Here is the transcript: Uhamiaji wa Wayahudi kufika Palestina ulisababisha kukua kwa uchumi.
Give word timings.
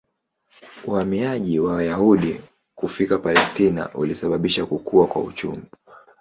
Uhamiaji 0.87 1.59
wa 1.59 1.73
Wayahudi 1.73 2.41
kufika 2.75 3.17
Palestina 3.17 3.89
ulisababisha 3.93 4.65
kukua 4.65 5.07
kwa 5.07 5.21
uchumi. 5.21 5.63